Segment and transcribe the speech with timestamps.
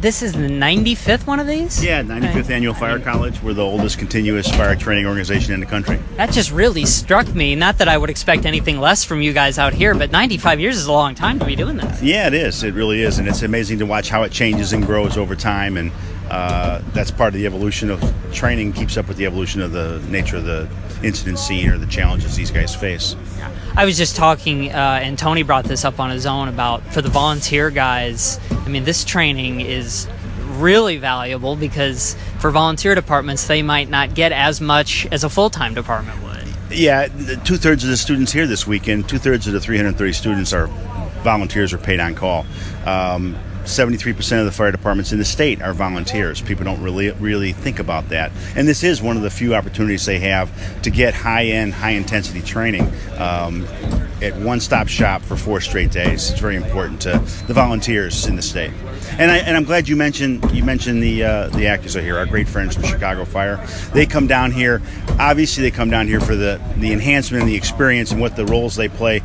[0.00, 1.84] This is the 95th one of these?
[1.84, 3.42] Yeah, 95th Annual Fire College.
[3.42, 5.98] We're the oldest continuous fire training organization in the country.
[6.16, 7.54] That just really struck me.
[7.54, 10.78] Not that I would expect anything less from you guys out here, but 95 years
[10.78, 12.02] is a long time to be doing this.
[12.02, 12.62] Yeah, it is.
[12.62, 13.18] It really is.
[13.18, 15.76] And it's amazing to watch how it changes and grows over time.
[15.76, 15.92] And
[16.30, 20.02] uh, that's part of the evolution of training, keeps up with the evolution of the
[20.08, 20.66] nature of the
[21.02, 23.16] incident scene or the challenges these guys face.
[23.76, 27.02] I was just talking, uh, and Tony brought this up on his own about for
[27.02, 28.40] the volunteer guys.
[28.50, 30.08] I mean, this training is
[30.58, 35.50] really valuable because for volunteer departments, they might not get as much as a full
[35.50, 36.30] time department would.
[36.70, 37.06] Yeah,
[37.44, 40.68] two thirds of the students here this weekend, two thirds of the 330 students are
[41.22, 42.46] volunteers or paid on call.
[42.84, 46.40] Um, 73% of the fire departments in the state are volunteers.
[46.40, 48.32] People don't really really think about that.
[48.56, 52.90] And this is one of the few opportunities they have to get high-end, high-intensity training
[53.18, 53.66] um,
[54.22, 56.30] at one-stop shop for four straight days.
[56.30, 58.72] It's very important to the volunteers in the state.
[59.18, 62.18] And, I, and I'm glad you mentioned you mentioned the uh, the actors are here.
[62.18, 63.64] Our great friends from Chicago Fire.
[63.92, 64.82] They come down here.
[65.18, 68.46] Obviously, they come down here for the the enhancement and the experience and what the
[68.46, 69.22] roles they play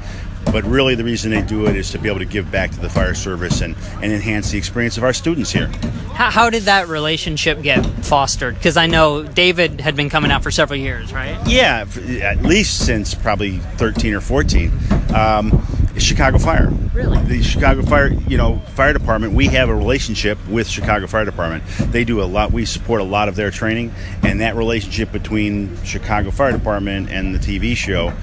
[0.51, 2.79] but really the reason they do it is to be able to give back to
[2.79, 5.67] the fire service and, and enhance the experience of our students here.
[6.13, 8.55] How, how did that relationship get fostered?
[8.55, 11.37] Because I know David had been coming out for several years, right?
[11.47, 11.85] Yeah,
[12.21, 14.71] at least since probably 13 or 14.
[15.13, 15.65] Um,
[15.97, 16.69] Chicago Fire.
[16.93, 17.21] Really?
[17.23, 19.33] The Chicago Fire, you know, fire department.
[19.33, 21.63] We have a relationship with Chicago Fire Department.
[21.91, 22.51] They do a lot.
[22.51, 23.93] We support a lot of their training,
[24.23, 28.13] and that relationship between Chicago Fire Department and the TV show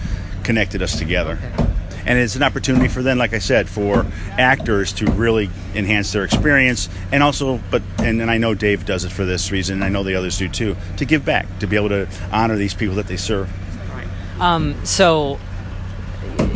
[0.42, 1.38] connected us together.
[1.54, 1.71] Okay
[2.06, 6.24] and it's an opportunity for them, like I said, for actors to really enhance their
[6.24, 9.84] experience, and also, but and, and I know Dave does it for this reason, and
[9.84, 12.74] I know the others do too, to give back, to be able to honor these
[12.74, 13.50] people that they serve.
[13.94, 14.08] Right.
[14.40, 15.38] Um, so.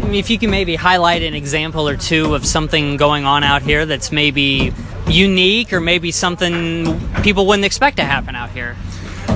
[0.09, 3.87] If you can maybe highlight an example or two of something going on out here
[3.87, 4.73] that's maybe
[5.09, 8.77] unique or maybe something people wouldn't expect to happen out here.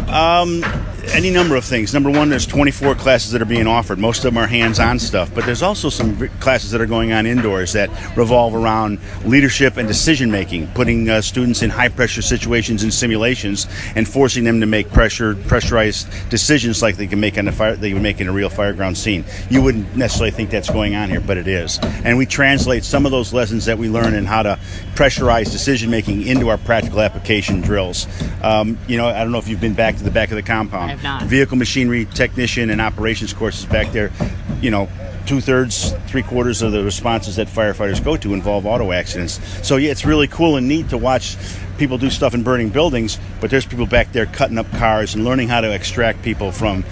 [0.08, 0.62] Um,
[1.10, 1.92] any number of things.
[1.92, 3.98] Number one, there's 24 classes that are being offered.
[3.98, 7.26] Most of them are hands-on stuff, but there's also some classes that are going on
[7.26, 12.92] indoors that revolve around leadership and decision making, putting uh, students in high-pressure situations and
[12.92, 13.66] simulations,
[13.96, 17.76] and forcing them to make pressure pressurized decisions like they can make on a fire
[17.76, 19.24] they would make in a real fireground scene.
[19.48, 21.78] You wouldn't necessarily think that's going on here, but it is.
[22.04, 24.58] And we translate some of those lessons that we learn in how to
[24.94, 28.06] pressurize decision making into our practical application drills.
[28.42, 30.42] Um, you know, I don't know if you've been back to the back of the
[30.42, 34.10] compound Vehicle machinery technician and operations courses back there.
[34.60, 34.88] You know,
[35.26, 39.40] two thirds, three quarters of the responses that firefighters go to involve auto accidents.
[39.66, 41.36] So yeah, it's really cool and neat to watch
[41.78, 45.24] people do stuff in burning buildings, but there's people back there cutting up cars and
[45.24, 46.84] learning how to extract people from,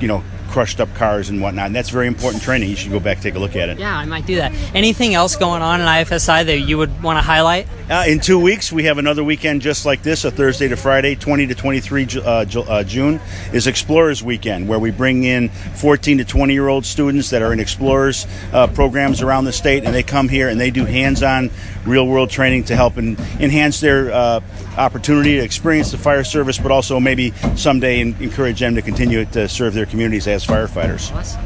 [0.00, 1.66] you know, crushed up cars and whatnot.
[1.66, 2.70] And that's very important training.
[2.70, 3.78] You should go back and take a look at it.
[3.78, 4.52] Yeah, I might do that.
[4.74, 7.66] Anything else going on in IFSI that you would want to highlight?
[7.90, 11.14] Uh, in two weeks, we have another weekend just like this, a Thursday to Friday,
[11.14, 13.20] 20 to 23 uh, uh, June,
[13.52, 17.52] is Explorers Weekend, where we bring in 14 to 20 year old students that are
[17.52, 21.22] in Explorers uh, programs around the state, and they come here and they do hands
[21.22, 21.50] on,
[21.86, 24.40] real world training to help and enhance their uh,
[24.76, 29.48] opportunity to experience the fire service, but also maybe someday encourage them to continue to
[29.48, 31.12] serve their communities as firefighters.
[31.12, 31.42] Awesome.